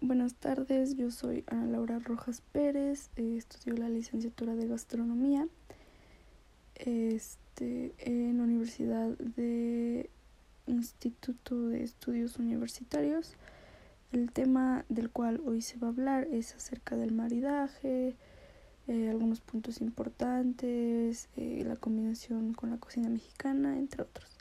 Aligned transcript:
buenas 0.00 0.34
tardes. 0.34 0.96
Yo 0.96 1.10
soy 1.10 1.44
Ana 1.46 1.66
Laura 1.66 1.98
Rojas 1.98 2.42
Pérez. 2.52 3.10
Eh, 3.16 3.36
estudio 3.36 3.76
la 3.76 3.88
licenciatura 3.88 4.54
de 4.54 4.66
gastronomía 4.66 5.48
este, 6.74 7.94
en 7.98 8.38
la 8.38 8.44
Universidad 8.44 9.08
de 9.18 10.10
Instituto 10.66 11.68
de 11.68 11.82
Estudios 11.82 12.38
Universitarios. 12.38 13.34
El 14.12 14.32
tema 14.32 14.84
del 14.88 15.10
cual 15.10 15.40
hoy 15.44 15.62
se 15.62 15.78
va 15.78 15.88
a 15.88 15.90
hablar 15.90 16.28
es 16.30 16.54
acerca 16.54 16.96
del 16.96 17.12
maridaje, 17.12 18.14
eh, 18.88 19.08
algunos 19.08 19.40
puntos 19.40 19.80
importantes, 19.80 21.28
eh, 21.36 21.62
la 21.66 21.76
combinación 21.76 22.54
con 22.54 22.70
la 22.70 22.78
cocina 22.78 23.08
mexicana, 23.08 23.78
entre 23.78 24.02
otros. 24.02 24.38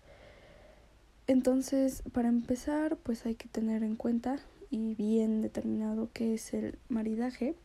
Entonces, 1.28 2.04
para 2.14 2.30
empezar, 2.30 2.98
pues 2.98 3.26
hay 3.26 3.36
que 3.36 3.48
tener 3.48 3.84
en 3.84 3.96
cuenta 3.96 4.38
y 4.70 4.96
bien 4.96 5.42
determinado 5.42 6.10
qué 6.14 6.34
es 6.34 6.54
el 6.54 6.78
maridaje. 6.90 7.56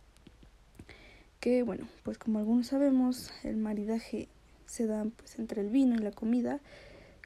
Que 1.41 1.63
bueno, 1.63 1.89
pues 2.03 2.19
como 2.19 2.39
algunos 2.39 2.69
sabemos, 2.69 3.33
el 3.45 3.57
maridaje 3.57 4.29
se 4.67 4.87
da 4.87 5.07
pues 5.17 5.39
entre 5.39 5.63
el 5.63 5.69
vino 5.69 5.97
y 5.97 5.99
la 5.99 6.13
comida, 6.13 6.61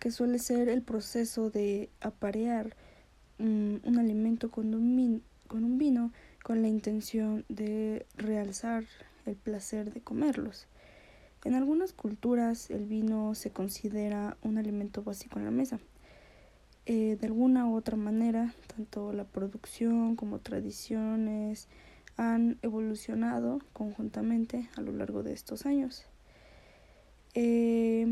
que 0.00 0.10
suele 0.10 0.38
ser 0.38 0.68
el 0.68 0.82
proceso 0.82 1.50
de 1.50 1.90
aparear 2.00 2.76
mm, 3.38 3.76
un 3.84 3.98
alimento 3.98 4.50
con 4.50 4.74
un, 4.74 5.22
con 5.46 5.64
un 5.64 5.78
vino 5.78 6.12
con 6.42 6.62
la 6.62 6.68
intención 6.68 7.44
de 7.48 8.06
realzar 8.16 8.84
el 9.26 9.36
placer 9.36 9.92
de 9.92 10.00
comerlos. 10.00 10.66
En 11.44 11.54
algunas 11.54 11.92
culturas 11.92 12.70
el 12.70 12.86
vino 12.86 13.34
se 13.34 13.50
considera 13.50 14.36
un 14.42 14.58
alimento 14.58 15.02
básico 15.02 15.38
en 15.38 15.44
la 15.44 15.50
mesa. 15.50 15.78
Eh, 16.86 17.16
de 17.18 17.26
alguna 17.26 17.66
u 17.66 17.76
otra 17.76 17.96
manera, 17.96 18.54
tanto 18.66 19.14
la 19.14 19.24
producción 19.24 20.16
como 20.16 20.40
tradiciones 20.40 21.66
han 22.18 22.58
evolucionado 22.60 23.60
conjuntamente 23.72 24.68
a 24.76 24.82
lo 24.82 24.92
largo 24.92 25.22
de 25.22 25.32
estos 25.32 25.64
años. 25.64 26.04
Eh, 27.32 28.06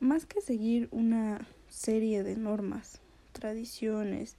más 0.00 0.24
que 0.24 0.40
seguir 0.40 0.88
una 0.90 1.46
serie 1.68 2.22
de 2.22 2.36
normas, 2.36 3.00
tradiciones, 3.32 4.36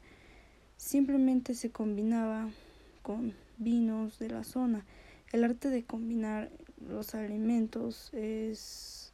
simplemente 0.75 1.53
se 1.53 1.69
combinaba 1.69 2.49
con 3.03 3.35
vinos 3.59 4.17
de 4.17 4.29
la 4.29 4.43
zona. 4.43 4.83
El 5.31 5.43
arte 5.43 5.69
de 5.69 5.83
combinar 5.83 6.49
los 6.87 7.13
alimentos 7.13 8.11
es 8.13 9.13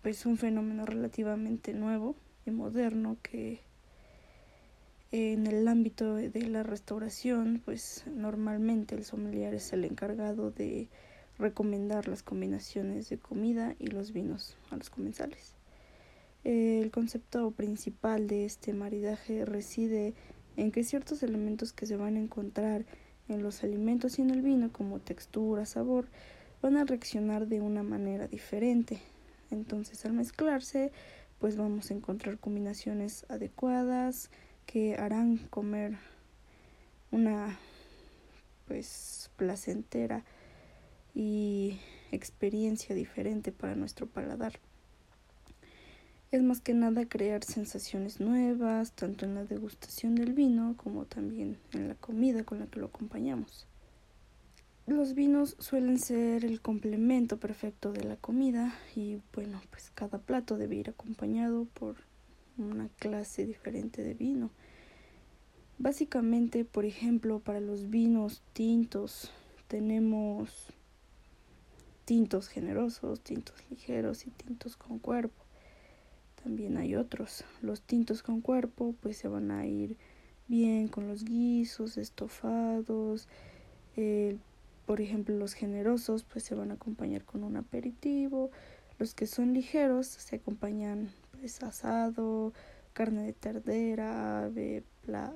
pues 0.00 0.24
un 0.24 0.38
fenómeno 0.38 0.86
relativamente 0.86 1.74
nuevo 1.74 2.16
y 2.46 2.50
moderno 2.50 3.16
que 3.22 3.60
en 5.12 5.46
el 5.46 5.66
ámbito 5.66 6.14
de 6.14 6.42
la 6.48 6.62
restauración 6.62 7.60
pues 7.64 8.04
normalmente 8.06 8.94
el 8.94 9.04
sommelier 9.04 9.54
es 9.54 9.72
el 9.72 9.84
encargado 9.84 10.50
de 10.50 10.88
recomendar 11.38 12.06
las 12.06 12.22
combinaciones 12.22 13.08
de 13.08 13.18
comida 13.18 13.74
y 13.78 13.88
los 13.88 14.12
vinos 14.12 14.56
a 14.70 14.76
los 14.76 14.90
comensales. 14.90 15.54
El 16.44 16.90
concepto 16.90 17.50
principal 17.50 18.26
de 18.26 18.44
este 18.44 18.72
maridaje 18.72 19.44
reside 19.44 20.14
en 20.56 20.70
que 20.70 20.84
ciertos 20.84 21.22
elementos 21.22 21.72
que 21.72 21.86
se 21.86 21.96
van 21.96 22.16
a 22.16 22.20
encontrar 22.20 22.84
en 23.28 23.42
los 23.42 23.62
alimentos 23.62 24.18
y 24.18 24.22
en 24.22 24.30
el 24.30 24.42
vino, 24.42 24.72
como 24.72 25.00
textura, 25.00 25.66
sabor, 25.66 26.08
van 26.62 26.76
a 26.76 26.84
reaccionar 26.84 27.46
de 27.46 27.60
una 27.60 27.82
manera 27.82 28.26
diferente. 28.26 28.98
Entonces, 29.50 30.04
al 30.04 30.12
mezclarse, 30.12 30.92
pues 31.40 31.56
vamos 31.56 31.90
a 31.90 31.94
encontrar 31.94 32.38
combinaciones 32.38 33.24
adecuadas 33.28 34.30
que 34.66 34.94
harán 34.96 35.38
comer 35.48 35.96
una 37.10 37.58
pues 38.68 39.30
placentera 39.36 40.24
y 41.14 41.80
experiencia 42.12 42.94
diferente 42.94 43.50
para 43.52 43.74
nuestro 43.74 44.06
paladar. 44.06 44.60
Es 46.30 46.42
más 46.42 46.60
que 46.60 46.74
nada 46.74 47.08
crear 47.08 47.42
sensaciones 47.42 48.20
nuevas, 48.20 48.92
tanto 48.92 49.24
en 49.24 49.34
la 49.34 49.44
degustación 49.44 50.14
del 50.14 50.32
vino 50.32 50.76
como 50.76 51.06
también 51.06 51.58
en 51.72 51.88
la 51.88 51.96
comida 51.96 52.44
con 52.44 52.60
la 52.60 52.66
que 52.66 52.78
lo 52.78 52.86
acompañamos. 52.86 53.66
Los 54.90 55.14
vinos 55.14 55.54
suelen 55.60 56.00
ser 56.00 56.44
el 56.44 56.60
complemento 56.60 57.36
perfecto 57.36 57.92
de 57.92 58.02
la 58.02 58.16
comida 58.16 58.74
y 58.96 59.20
bueno, 59.32 59.62
pues 59.70 59.92
cada 59.94 60.18
plato 60.18 60.58
debe 60.58 60.74
ir 60.74 60.90
acompañado 60.90 61.68
por 61.74 61.94
una 62.58 62.88
clase 62.98 63.46
diferente 63.46 64.02
de 64.02 64.14
vino. 64.14 64.50
Básicamente, 65.78 66.64
por 66.64 66.84
ejemplo, 66.84 67.38
para 67.38 67.60
los 67.60 67.88
vinos 67.88 68.42
tintos 68.52 69.30
tenemos 69.68 70.50
tintos 72.04 72.48
generosos, 72.48 73.20
tintos 73.20 73.54
ligeros 73.70 74.26
y 74.26 74.30
tintos 74.30 74.76
con 74.76 74.98
cuerpo. 74.98 75.44
También 76.42 76.76
hay 76.76 76.96
otros. 76.96 77.44
Los 77.62 77.80
tintos 77.80 78.24
con 78.24 78.40
cuerpo 78.40 78.96
pues 79.00 79.18
se 79.18 79.28
van 79.28 79.52
a 79.52 79.64
ir 79.66 79.96
bien 80.48 80.88
con 80.88 81.06
los 81.06 81.24
guisos, 81.24 81.96
estofados. 81.96 83.28
Por 84.86 85.00
ejemplo, 85.00 85.36
los 85.36 85.54
generosos 85.54 86.24
pues 86.24 86.44
se 86.44 86.54
van 86.54 86.70
a 86.70 86.74
acompañar 86.74 87.24
con 87.24 87.44
un 87.44 87.56
aperitivo. 87.56 88.50
Los 88.98 89.14
que 89.14 89.26
son 89.26 89.54
ligeros 89.54 90.06
se 90.06 90.36
acompañan 90.36 91.10
pues 91.38 91.62
asado, 91.62 92.52
carne 92.92 93.22
de 93.22 93.32
ternera, 93.32 94.44
ave, 94.44 94.84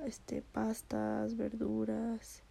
este, 0.05 0.41
pastas, 0.41 1.35
verduras. 1.35 2.43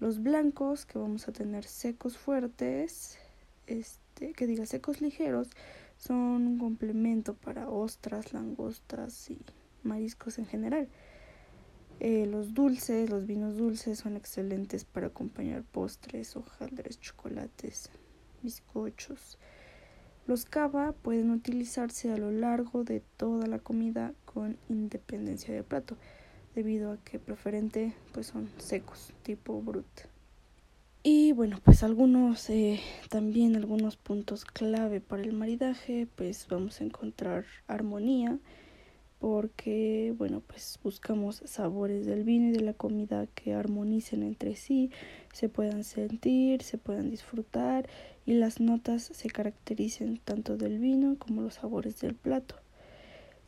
Los 0.00 0.22
blancos 0.22 0.86
que 0.86 0.98
vamos 0.98 1.28
a 1.28 1.32
tener 1.32 1.64
secos 1.64 2.16
fuertes, 2.16 3.18
este, 3.66 4.32
que 4.32 4.46
diga 4.46 4.66
secos 4.66 5.00
ligeros, 5.00 5.48
son 5.96 6.46
un 6.46 6.58
complemento 6.58 7.34
para 7.34 7.68
ostras, 7.68 8.32
langostas 8.32 9.30
y 9.30 9.38
mariscos 9.82 10.38
en 10.38 10.46
general. 10.46 10.88
Eh, 12.00 12.26
los 12.26 12.54
dulces, 12.54 13.10
los 13.10 13.26
vinos 13.26 13.56
dulces 13.56 13.98
son 13.98 14.16
excelentes 14.16 14.84
para 14.84 15.08
acompañar 15.08 15.64
postres, 15.64 16.36
hojaldres, 16.36 17.00
chocolates, 17.00 17.90
bizcochos. 18.42 19.38
Los 20.26 20.44
cava 20.44 20.92
pueden 20.92 21.30
utilizarse 21.30 22.12
a 22.12 22.16
lo 22.16 22.30
largo 22.30 22.84
de 22.84 23.02
toda 23.16 23.46
la 23.46 23.58
comida 23.58 24.12
con 24.26 24.58
independencia 24.68 25.52
de 25.54 25.64
plato, 25.64 25.96
debido 26.54 26.92
a 26.92 26.98
que 26.98 27.18
preferente 27.18 27.94
pues 28.12 28.28
son 28.28 28.48
secos, 28.58 29.12
tipo 29.22 29.60
brut. 29.60 29.86
Y 31.02 31.32
bueno, 31.32 31.60
pues 31.64 31.82
algunos, 31.82 32.50
eh, 32.50 32.80
también 33.08 33.56
algunos 33.56 33.96
puntos 33.96 34.44
clave 34.44 35.00
para 35.00 35.22
el 35.22 35.32
maridaje, 35.32 36.06
pues 36.16 36.46
vamos 36.50 36.80
a 36.80 36.84
encontrar 36.84 37.46
armonía, 37.66 38.38
porque 39.18 40.14
bueno, 40.16 40.40
pues 40.46 40.78
buscamos 40.82 41.42
sabores 41.44 42.06
del 42.06 42.24
vino 42.24 42.48
y 42.48 42.52
de 42.52 42.60
la 42.60 42.72
comida 42.72 43.26
que 43.34 43.54
armonicen 43.54 44.22
entre 44.22 44.54
sí, 44.56 44.90
se 45.32 45.48
puedan 45.48 45.84
sentir, 45.84 46.62
se 46.62 46.78
puedan 46.78 47.10
disfrutar 47.10 47.88
y 48.26 48.34
las 48.34 48.60
notas 48.60 49.02
se 49.02 49.28
caractericen 49.30 50.20
tanto 50.24 50.56
del 50.56 50.78
vino 50.78 51.16
como 51.18 51.42
los 51.42 51.54
sabores 51.54 52.00
del 52.00 52.14
plato. 52.14 52.56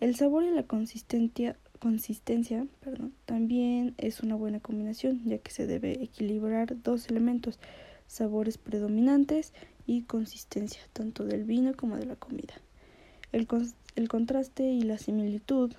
El 0.00 0.16
sabor 0.16 0.44
y 0.44 0.50
la 0.50 0.62
consistencia 0.62 1.56
consistencia 1.80 2.66
perdón, 2.80 3.14
también 3.24 3.94
es 3.98 4.20
una 4.20 4.36
buena 4.36 4.60
combinación, 4.60 5.22
ya 5.24 5.38
que 5.38 5.50
se 5.50 5.66
debe 5.66 6.02
equilibrar 6.02 6.80
dos 6.82 7.08
elementos, 7.08 7.58
sabores 8.06 8.58
predominantes 8.58 9.52
y 9.86 10.02
consistencia, 10.02 10.82
tanto 10.92 11.24
del 11.24 11.44
vino 11.44 11.74
como 11.74 11.96
de 11.96 12.04
la 12.04 12.16
comida. 12.16 12.54
El, 13.32 13.46
el 13.96 14.08
contraste 14.08 14.64
y 14.64 14.82
la 14.82 14.98
similitud, 14.98 15.72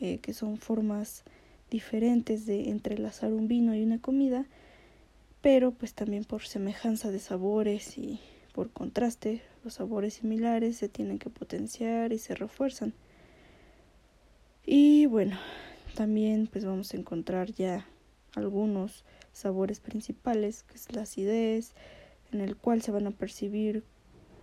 eh, 0.00 0.18
que 0.18 0.32
son 0.32 0.56
formas 0.58 1.24
diferentes 1.70 2.46
de 2.46 2.70
entrelazar 2.70 3.32
un 3.32 3.48
vino 3.48 3.74
y 3.74 3.82
una 3.82 4.00
comida, 4.00 4.46
pero 5.40 5.72
pues 5.72 5.94
también 5.94 6.24
por 6.24 6.42
semejanza 6.42 7.10
de 7.10 7.18
sabores 7.18 7.98
y 7.98 8.20
por 8.52 8.70
contraste, 8.70 9.42
los 9.64 9.74
sabores 9.74 10.14
similares 10.14 10.76
se 10.76 10.88
tienen 10.88 11.18
que 11.18 11.30
potenciar 11.30 12.12
y 12.12 12.18
se 12.18 12.34
refuerzan. 12.34 12.94
Y 14.64 15.06
bueno, 15.06 15.36
también 15.94 16.46
pues 16.46 16.64
vamos 16.64 16.94
a 16.94 16.96
encontrar 16.96 17.52
ya 17.52 17.86
algunos 18.34 19.04
sabores 19.32 19.80
principales, 19.80 20.62
que 20.62 20.74
es 20.74 20.92
la 20.92 21.02
acidez, 21.02 21.72
en 22.32 22.40
el 22.40 22.56
cual 22.56 22.82
se 22.82 22.92
van 22.92 23.06
a 23.06 23.10
percibir 23.10 23.84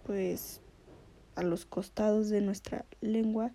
pues 0.06 0.62
a 1.36 1.44
los 1.44 1.66
costados 1.66 2.30
de 2.30 2.42
nuestra 2.42 2.86
lengua 3.02 3.52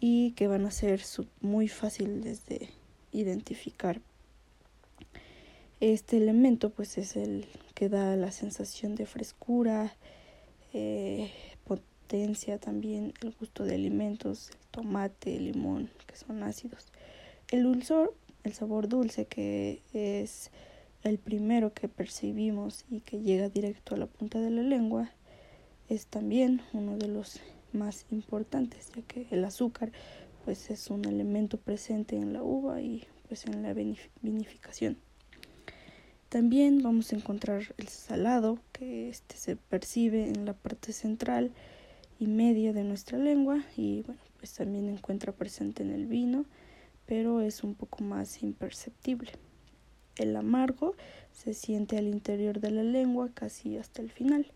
y 0.00 0.32
que 0.32 0.48
van 0.48 0.66
a 0.66 0.70
ser 0.70 1.00
muy 1.40 1.68
fáciles 1.68 2.46
de 2.46 2.70
identificar. 3.12 4.00
Este 5.80 6.16
elemento 6.16 6.70
pues 6.70 6.98
es 6.98 7.16
el 7.16 7.46
que 7.74 7.88
da 7.88 8.16
la 8.16 8.30
sensación 8.30 8.94
de 8.94 9.06
frescura, 9.06 9.94
eh, 10.72 11.30
también 12.60 13.14
el 13.22 13.34
gusto 13.38 13.64
de 13.64 13.74
alimentos, 13.74 14.50
el 14.50 14.66
tomate, 14.70 15.36
el 15.36 15.46
limón, 15.46 15.88
que 16.06 16.16
son 16.16 16.42
ácidos. 16.42 16.88
El 17.50 17.62
dulzor 17.62 18.14
el 18.44 18.54
sabor 18.54 18.88
dulce 18.88 19.26
que 19.26 19.80
es 19.92 20.50
el 21.04 21.18
primero 21.18 21.72
que 21.72 21.88
percibimos 21.88 22.84
y 22.90 23.00
que 23.00 23.20
llega 23.20 23.48
directo 23.48 23.94
a 23.94 23.98
la 23.98 24.06
punta 24.06 24.40
de 24.40 24.50
la 24.50 24.62
lengua 24.62 25.10
es 25.94 26.06
también 26.06 26.62
uno 26.72 26.96
de 26.96 27.08
los 27.08 27.40
más 27.72 28.06
importantes 28.10 28.90
ya 28.96 29.02
que 29.02 29.26
el 29.30 29.44
azúcar 29.44 29.92
pues 30.44 30.70
es 30.70 30.88
un 30.88 31.04
elemento 31.04 31.58
presente 31.58 32.16
en 32.16 32.32
la 32.32 32.42
uva 32.42 32.80
y 32.80 33.06
pues 33.28 33.46
en 33.46 33.62
la 33.62 33.74
vinificación. 33.74 34.96
También 36.28 36.82
vamos 36.82 37.12
a 37.12 37.16
encontrar 37.16 37.74
el 37.76 37.88
salado 37.88 38.58
que 38.72 39.10
este 39.10 39.36
se 39.36 39.56
percibe 39.56 40.28
en 40.28 40.46
la 40.46 40.54
parte 40.54 40.92
central 40.92 41.52
y 42.18 42.26
media 42.26 42.72
de 42.72 42.84
nuestra 42.84 43.18
lengua 43.18 43.62
y 43.76 44.02
bueno 44.02 44.20
pues 44.38 44.54
también 44.54 44.88
encuentra 44.88 45.32
presente 45.32 45.82
en 45.82 45.90
el 45.90 46.06
vino 46.06 46.46
pero 47.04 47.42
es 47.42 47.62
un 47.62 47.74
poco 47.74 48.02
más 48.02 48.42
imperceptible. 48.42 49.32
El 50.16 50.36
amargo 50.36 50.94
se 51.32 51.52
siente 51.52 51.98
al 51.98 52.06
interior 52.06 52.60
de 52.60 52.70
la 52.70 52.82
lengua 52.82 53.28
casi 53.34 53.76
hasta 53.76 54.00
el 54.00 54.10
final. 54.10 54.46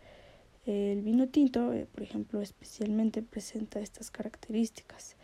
El 0.67 1.01
vino 1.01 1.29
tinto, 1.29 1.71
eh, 1.71 1.87
por 1.89 2.03
ejemplo, 2.03 2.41
especialmente 2.41 3.23
presenta 3.23 3.79
estas 3.79 4.11
características 4.11 5.15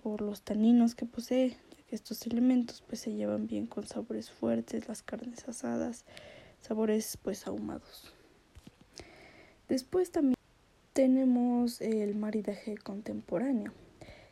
por 0.00 0.20
los 0.20 0.42
taninos 0.42 0.94
que 0.94 1.04
posee, 1.04 1.48
ya 1.48 1.82
que 1.88 1.96
estos 1.96 2.24
elementos 2.28 2.80
pues 2.86 3.00
se 3.00 3.12
llevan 3.12 3.48
bien 3.48 3.66
con 3.66 3.88
sabores 3.88 4.30
fuertes, 4.30 4.86
las 4.86 5.02
carnes 5.02 5.48
asadas, 5.48 6.04
sabores 6.60 7.18
pues 7.20 7.48
ahumados. 7.48 8.14
Después 9.68 10.12
también 10.12 10.36
tenemos 10.92 11.80
el 11.80 12.14
maridaje 12.14 12.76
contemporáneo 12.76 13.72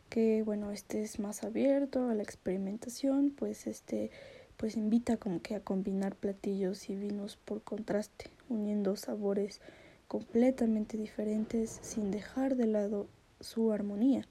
que 0.09 0.43
bueno, 0.43 0.71
este 0.71 1.01
es 1.01 1.19
más 1.19 1.43
abierto 1.43 2.07
a 2.07 2.13
la 2.13 2.23
experimentación, 2.23 3.31
pues 3.31 3.67
este 3.67 4.11
pues 4.55 4.77
invita 4.77 5.17
como 5.17 5.41
que 5.41 5.55
a 5.55 5.59
combinar 5.59 6.15
platillos 6.15 6.89
y 6.89 6.95
vinos 6.95 7.35
por 7.35 7.63
contraste, 7.63 8.27
uniendo 8.47 8.95
sabores 8.95 9.59
completamente 10.07 10.97
diferentes 10.97 11.79
sin 11.81 12.11
dejar 12.11 12.55
de 12.55 12.67
lado 12.67 13.07
su 13.39 13.71
armonía. 13.71 14.27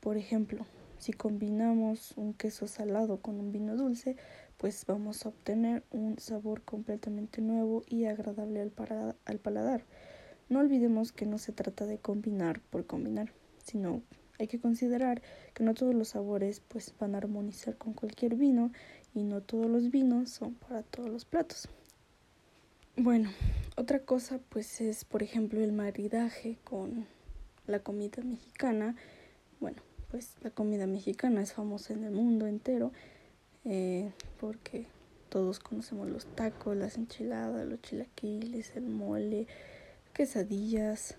Por 0.00 0.16
ejemplo, 0.16 0.66
si 0.98 1.12
combinamos 1.12 2.12
un 2.16 2.34
queso 2.34 2.66
salado 2.66 3.20
con 3.20 3.38
un 3.38 3.52
vino 3.52 3.76
dulce, 3.76 4.16
pues 4.56 4.84
vamos 4.86 5.24
a 5.24 5.30
obtener 5.30 5.82
un 5.90 6.18
sabor 6.18 6.62
completamente 6.62 7.42
nuevo 7.42 7.82
y 7.86 8.04
agradable 8.04 8.60
al, 8.60 8.72
al 9.24 9.38
paladar. 9.38 9.84
No 10.48 10.60
olvidemos 10.60 11.12
que 11.12 11.26
no 11.26 11.38
se 11.38 11.52
trata 11.52 11.86
de 11.86 11.98
combinar 11.98 12.60
por 12.60 12.86
combinar, 12.86 13.32
sino 13.62 14.02
hay 14.38 14.46
que 14.46 14.60
considerar 14.60 15.22
que 15.52 15.64
no 15.64 15.74
todos 15.74 15.94
los 15.94 16.08
sabores 16.08 16.60
pues 16.60 16.94
van 16.98 17.14
a 17.14 17.18
armonizar 17.18 17.76
con 17.76 17.92
cualquier 17.92 18.34
vino 18.36 18.72
y 19.14 19.22
no 19.22 19.42
todos 19.42 19.66
los 19.66 19.90
vinos 19.90 20.30
son 20.30 20.54
para 20.54 20.82
todos 20.82 21.08
los 21.08 21.24
platos. 21.24 21.68
Bueno, 22.96 23.28
otra 23.74 23.98
cosa 23.98 24.38
pues 24.50 24.80
es 24.80 25.04
por 25.04 25.24
ejemplo 25.24 25.60
el 25.60 25.72
maridaje 25.72 26.58
con 26.62 27.06
la 27.66 27.80
comida 27.80 28.22
mexicana. 28.22 28.94
Bueno, 29.58 29.82
pues 30.12 30.36
la 30.42 30.50
comida 30.50 30.86
mexicana 30.86 31.42
es 31.42 31.52
famosa 31.52 31.92
en 31.92 32.04
el 32.04 32.12
mundo 32.12 32.46
entero 32.46 32.92
eh, 33.64 34.12
porque 34.38 34.86
todos 35.28 35.58
conocemos 35.58 36.08
los 36.08 36.24
tacos, 36.36 36.76
las 36.76 36.96
enchiladas, 36.96 37.66
los 37.66 37.82
chilaquiles, 37.82 38.76
el 38.76 38.84
mole, 38.84 39.48
quesadillas. 40.12 41.16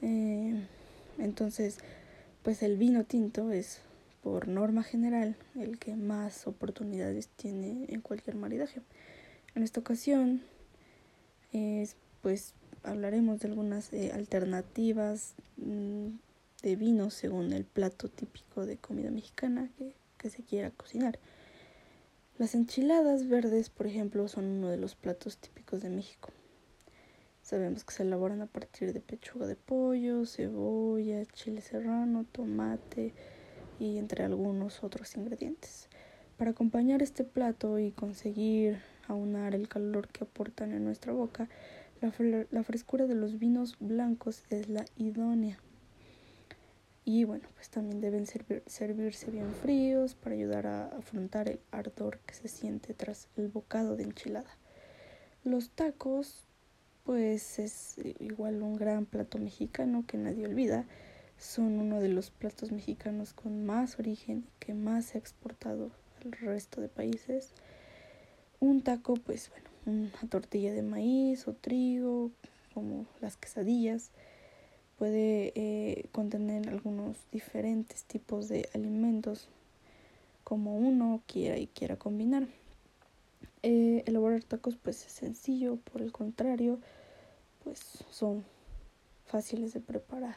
Eh, 0.00 0.66
entonces, 1.18 1.76
pues 2.42 2.62
el 2.62 2.78
vino 2.78 3.04
tinto 3.04 3.52
es 3.52 3.82
por 4.22 4.48
norma 4.48 4.82
general 4.82 5.36
el 5.56 5.78
que 5.78 5.94
más 5.94 6.46
oportunidades 6.46 7.28
tiene 7.28 7.84
en 7.90 8.00
cualquier 8.00 8.36
maridaje. 8.36 8.80
En 9.54 9.62
esta 9.62 9.80
ocasión 9.80 10.40
pues 12.22 12.54
hablaremos 12.82 13.40
de 13.40 13.48
algunas 13.48 13.92
eh, 13.92 14.12
alternativas 14.12 15.34
mm, 15.56 16.08
de 16.62 16.76
vinos 16.76 17.14
según 17.14 17.52
el 17.52 17.64
plato 17.64 18.08
típico 18.08 18.66
de 18.66 18.76
comida 18.76 19.10
mexicana 19.10 19.70
que, 19.78 19.94
que 20.18 20.30
se 20.30 20.42
quiera 20.42 20.70
cocinar. 20.70 21.18
Las 22.38 22.54
enchiladas 22.54 23.28
verdes, 23.28 23.70
por 23.70 23.86
ejemplo, 23.86 24.28
son 24.28 24.44
uno 24.44 24.68
de 24.68 24.76
los 24.76 24.94
platos 24.94 25.38
típicos 25.38 25.82
de 25.82 25.88
México. 25.88 26.30
Sabemos 27.42 27.84
que 27.84 27.94
se 27.94 28.02
elaboran 28.02 28.42
a 28.42 28.46
partir 28.46 28.92
de 28.92 29.00
pechuga 29.00 29.46
de 29.46 29.56
pollo, 29.56 30.26
cebolla, 30.26 31.24
chile 31.26 31.60
serrano, 31.60 32.26
tomate 32.32 33.14
y 33.78 33.98
entre 33.98 34.24
algunos 34.24 34.82
otros 34.82 35.16
ingredientes. 35.16 35.88
Para 36.36 36.50
acompañar 36.50 37.02
este 37.02 37.22
plato 37.22 37.78
y 37.78 37.92
conseguir 37.92 38.80
aunar 39.08 39.54
el 39.54 39.68
calor 39.68 40.08
que 40.08 40.24
aportan 40.24 40.72
en 40.72 40.84
nuestra 40.84 41.12
boca, 41.12 41.48
la, 42.00 42.62
frescura 42.62 43.06
de 43.06 43.14
los 43.14 43.38
vinos 43.38 43.76
blancos 43.80 44.44
es 44.50 44.68
la 44.68 44.84
idónea. 44.96 45.58
Y 47.04 47.24
bueno, 47.24 47.48
pues 47.54 47.70
también 47.70 48.00
deben 48.00 48.26
servirse 48.26 49.30
bien 49.30 49.52
fríos 49.54 50.14
para 50.14 50.34
ayudar 50.34 50.66
a 50.66 50.86
afrontar 50.88 51.48
el 51.48 51.60
ardor 51.70 52.18
que 52.26 52.34
se 52.34 52.48
siente 52.48 52.94
tras 52.94 53.28
el 53.36 53.48
bocado 53.48 53.96
de 53.96 54.02
enchilada. 54.02 54.50
Los 55.44 55.70
tacos 55.70 56.46
pues 57.04 57.60
es 57.60 57.94
igual 58.18 58.62
un 58.62 58.74
gran 58.74 59.06
plato 59.06 59.38
mexicano 59.38 60.04
que 60.06 60.18
nadie 60.18 60.44
olvida. 60.44 60.84
Son 61.38 61.78
uno 61.78 62.00
de 62.00 62.08
los 62.08 62.30
platos 62.30 62.72
mexicanos 62.72 63.32
con 63.32 63.64
más 63.64 64.00
origen 64.00 64.44
y 64.48 64.58
que 64.58 64.74
más 64.74 65.06
se 65.06 65.18
ha 65.18 65.20
exportado 65.20 65.92
al 66.24 66.32
resto 66.32 66.80
de 66.80 66.88
países. 66.88 67.52
Un 68.60 68.82
taco, 68.82 69.14
pues 69.14 69.50
bueno, 69.50 69.70
una 69.86 70.30
tortilla 70.30 70.72
de 70.72 70.82
maíz 70.82 71.46
o 71.46 71.52
trigo, 71.52 72.30
como 72.74 73.06
las 73.20 73.36
quesadillas. 73.36 74.10
Puede 74.98 75.52
eh, 75.54 76.08
contener 76.12 76.68
algunos 76.68 77.16
diferentes 77.32 78.04
tipos 78.04 78.48
de 78.48 78.68
alimentos 78.74 79.48
como 80.44 80.76
uno 80.76 81.22
quiera 81.26 81.58
y 81.58 81.66
quiera 81.66 81.96
combinar. 81.96 82.46
Eh, 83.62 84.04
elaborar 84.06 84.44
tacos 84.44 84.76
pues 84.76 85.04
es 85.04 85.12
sencillo, 85.12 85.76
por 85.76 86.00
el 86.00 86.12
contrario, 86.12 86.78
pues 87.64 87.80
son 88.10 88.44
fáciles 89.26 89.74
de 89.74 89.80
preparar. 89.80 90.36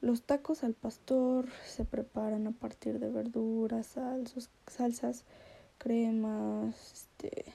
Los 0.00 0.22
tacos 0.22 0.62
al 0.62 0.74
pastor 0.74 1.48
se 1.66 1.84
preparan 1.84 2.46
a 2.46 2.52
partir 2.52 2.98
de 3.00 3.10
verduras, 3.10 3.98
salsas, 4.66 5.24
cremas, 5.80 6.92
este, 6.92 7.46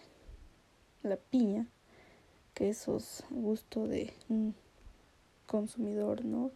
la 1.03 1.15
piña, 1.15 1.67
que 2.55 2.69
eso 2.69 2.97
es 2.97 3.23
gusto 3.29 3.87
de 3.87 4.13
un 4.29 4.55
consumidor, 5.45 6.25
¿no? 6.25 6.51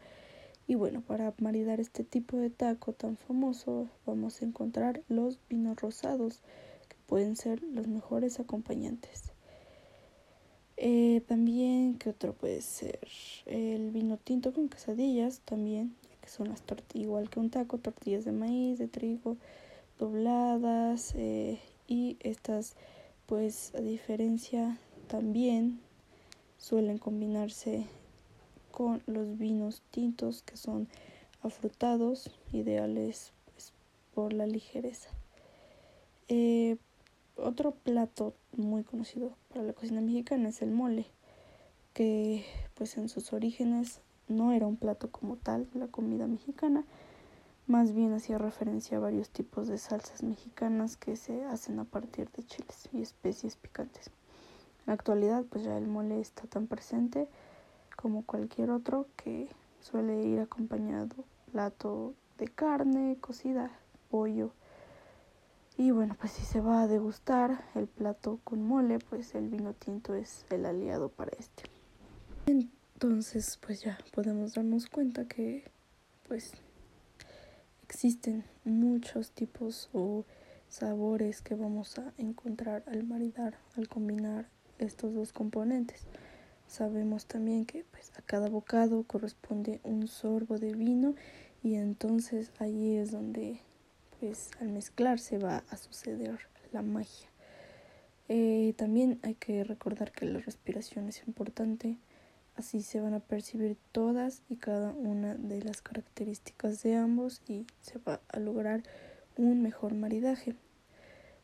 Y 0.67 0.75
bueno, 0.75 1.01
para 1.01 1.33
maridar 1.39 1.79
este 1.79 2.03
tipo 2.03 2.37
de 2.37 2.49
taco 2.49 2.93
tan 2.93 3.17
famoso, 3.17 3.87
vamos 4.05 4.41
a 4.41 4.45
encontrar 4.45 5.03
los 5.07 5.39
vinos 5.47 5.77
rosados, 5.77 6.41
que 6.87 6.95
pueden 7.05 7.35
ser 7.35 7.61
los 7.61 7.87
mejores 7.87 8.39
acompañantes. 8.39 9.31
Eh, 10.77 11.21
también, 11.27 11.99
¿qué 11.99 12.09
otro 12.09 12.33
puede 12.33 12.61
ser? 12.61 13.07
El 13.45 13.91
vino 13.91 14.17
tinto 14.17 14.53
con 14.53 14.69
quesadillas 14.69 15.41
también, 15.41 15.95
que 16.21 16.29
son 16.29 16.49
las 16.49 16.61
tortillas, 16.61 17.05
igual 17.05 17.29
que 17.29 17.39
un 17.39 17.51
taco, 17.51 17.77
tortillas 17.77 18.25
de 18.25 18.31
maíz, 18.31 18.79
de 18.79 18.87
trigo, 18.87 19.37
dobladas. 19.99 21.13
Eh, 21.15 21.59
y 21.87 22.17
estas, 22.21 22.75
pues, 23.27 23.75
a 23.75 23.81
diferencia, 23.81 24.79
también 25.07 25.79
suelen 26.57 26.97
combinarse 26.97 27.85
con 28.71 29.03
los 29.05 29.37
vinos 29.37 29.81
tintos 29.91 30.41
que 30.41 30.57
son 30.57 30.87
afrutados, 31.41 32.31
ideales 32.51 33.33
pues, 33.51 33.73
por 34.13 34.33
la 34.33 34.47
ligereza. 34.47 35.09
Eh, 36.27 36.77
otro 37.35 37.71
plato 37.71 38.33
muy 38.55 38.83
conocido 38.83 39.35
para 39.49 39.63
la 39.63 39.73
cocina 39.73 40.01
mexicana 40.01 40.49
es 40.49 40.61
el 40.61 40.71
mole, 40.71 41.05
que 41.93 42.45
pues 42.75 42.97
en 42.97 43.09
sus 43.09 43.33
orígenes 43.33 44.01
no 44.27 44.51
era 44.51 44.67
un 44.67 44.77
plato 44.77 45.09
como 45.09 45.37
tal 45.37 45.67
la 45.73 45.87
comida 45.87 46.27
mexicana, 46.27 46.85
más 47.69 47.93
bien 47.93 48.13
hacía 48.13 48.37
referencia 48.37 48.97
a 48.97 49.01
varios 49.01 49.29
tipos 49.29 49.67
de 49.67 49.77
salsas 49.77 50.23
mexicanas 50.23 50.97
que 50.97 51.15
se 51.15 51.45
hacen 51.45 51.79
a 51.79 51.85
partir 51.85 52.29
de 52.31 52.43
chiles 52.43 52.89
y 52.91 53.01
especies 53.01 53.55
picantes. 53.55 54.07
En 54.07 54.87
la 54.87 54.93
actualidad 54.93 55.45
pues 55.45 55.63
ya 55.63 55.77
el 55.77 55.87
mole 55.87 56.19
está 56.19 56.47
tan 56.47 56.67
presente 56.67 57.29
como 57.95 58.25
cualquier 58.25 58.71
otro 58.71 59.07
que 59.15 59.49
suele 59.81 60.23
ir 60.23 60.39
acompañado 60.39 61.15
plato 61.51 62.13
de 62.37 62.47
carne 62.47 63.17
cocida, 63.21 63.71
pollo, 64.09 64.51
y 65.79 65.91
bueno, 65.91 66.17
pues 66.19 66.33
si 66.33 66.43
se 66.43 66.59
va 66.59 66.81
a 66.81 66.87
degustar 66.87 67.63
el 67.73 67.87
plato 67.87 68.41
con 68.43 68.61
mole, 68.61 68.99
pues 68.99 69.33
el 69.33 69.47
vino 69.47 69.73
tinto 69.73 70.13
es 70.13 70.45
el 70.49 70.65
aliado 70.65 71.07
para 71.07 71.31
este. 71.39 71.63
Entonces, 72.47 73.57
pues 73.65 73.81
ya 73.81 73.97
podemos 74.13 74.55
darnos 74.55 74.87
cuenta 74.87 75.25
que 75.25 75.71
pues 76.27 76.51
existen 77.89 78.43
muchos 78.65 79.31
tipos 79.31 79.89
o 79.93 80.23
sabores 80.67 81.41
que 81.41 81.55
vamos 81.55 81.97
a 81.97 82.13
encontrar 82.19 82.83
al 82.85 83.03
maridar, 83.03 83.57
al 83.75 83.87
combinar 83.87 84.47
estos 84.77 85.15
dos 85.15 85.33
componentes. 85.33 86.05
Sabemos 86.67 87.25
también 87.25 87.65
que 87.65 87.85
pues, 87.89 88.11
a 88.15 88.21
cada 88.21 88.47
bocado 88.47 89.01
corresponde 89.01 89.79
un 89.83 90.07
sorbo 90.07 90.59
de 90.59 90.71
vino 90.73 91.15
y 91.63 91.75
entonces 91.75 92.51
ahí 92.59 92.95
es 92.95 93.09
donde 93.09 93.59
pues 94.19 94.51
al 94.61 94.69
mezclarse 94.69 95.39
va 95.39 95.63
a 95.71 95.75
suceder 95.75 96.37
la 96.71 96.83
magia. 96.83 97.27
Eh, 98.27 98.75
también 98.77 99.19
hay 99.23 99.33
que 99.33 99.63
recordar 99.63 100.11
que 100.11 100.25
la 100.25 100.39
respiración 100.39 101.09
es 101.09 101.23
importante, 101.25 101.97
así 102.59 102.81
se 102.81 102.99
van 102.99 103.13
a 103.13 103.21
percibir 103.21 103.77
todas 103.91 104.43
y 104.49 104.57
cada 104.57 104.91
una 104.91 105.33
de 105.35 105.63
las 105.63 105.81
características 105.81 106.83
de 106.83 106.95
ambos 106.95 107.41
y 107.47 107.65
se 107.81 107.99
va 107.99 108.19
a 108.27 108.39
lograr 108.39 108.83
un 109.37 109.61
mejor 109.61 109.93
maridaje. 109.93 110.55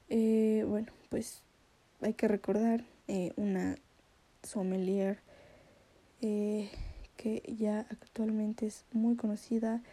Eh, 0.10 0.66
bueno, 0.68 0.92
pues 1.10 1.42
hay 2.02 2.14
que 2.14 2.28
recordar 2.28 2.84
eh, 3.08 3.32
una 3.38 3.78
sommelier 4.44 5.20
que 7.18 7.44
ya 7.58 7.86
actualmente 7.92 8.66
es 8.66 8.84
muy 8.92 9.16
conocida, 9.16 9.84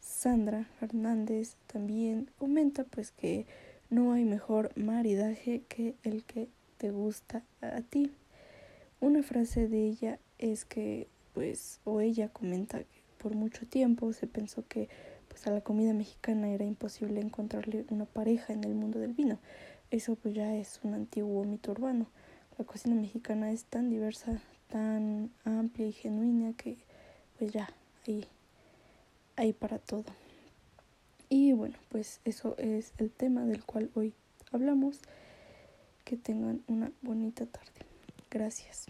Sandra 0.00 0.68
Hernández, 0.80 1.56
también 1.66 2.30
comenta 2.38 2.84
pues 2.84 3.10
que 3.10 3.46
no 3.90 4.12
hay 4.12 4.24
mejor 4.24 4.70
maridaje 4.76 5.62
que 5.68 5.94
el 6.04 6.24
que 6.24 6.48
te 6.78 6.90
gusta 6.90 7.42
a 7.60 7.82
ti. 7.82 8.12
Una 9.00 9.22
frase 9.22 9.68
de 9.68 9.86
ella 9.86 10.18
es 10.40 10.64
que, 10.64 11.06
pues, 11.34 11.80
o 11.84 12.00
ella 12.00 12.28
comenta 12.28 12.78
que 12.78 13.00
por 13.18 13.34
mucho 13.34 13.66
tiempo 13.66 14.12
se 14.12 14.26
pensó 14.26 14.66
que 14.66 14.88
pues 15.28 15.46
a 15.46 15.50
la 15.50 15.60
comida 15.60 15.92
mexicana 15.92 16.48
era 16.48 16.64
imposible 16.64 17.20
encontrarle 17.20 17.84
una 17.90 18.06
pareja 18.06 18.52
en 18.52 18.64
el 18.64 18.74
mundo 18.74 18.98
del 18.98 19.12
vino. 19.12 19.38
Eso 19.90 20.16
pues 20.16 20.34
ya 20.34 20.56
es 20.56 20.80
un 20.82 20.94
antiguo 20.94 21.44
mito 21.44 21.70
urbano. 21.70 22.06
La 22.58 22.64
cocina 22.64 22.96
mexicana 22.96 23.52
es 23.52 23.64
tan 23.64 23.90
diversa, 23.90 24.40
tan 24.68 25.30
amplia 25.44 25.86
y 25.86 25.92
genuina 25.92 26.52
que 26.54 26.78
pues 27.38 27.52
ya 27.52 27.68
hay, 28.06 28.26
hay 29.36 29.52
para 29.52 29.78
todo. 29.78 30.06
Y 31.28 31.52
bueno, 31.52 31.76
pues 31.90 32.20
eso 32.24 32.56
es 32.58 32.92
el 32.98 33.10
tema 33.10 33.44
del 33.44 33.64
cual 33.64 33.90
hoy 33.94 34.14
hablamos. 34.50 35.00
Que 36.04 36.16
tengan 36.16 36.62
una 36.66 36.90
bonita 37.02 37.46
tarde. 37.46 37.86
Gracias. 38.30 38.86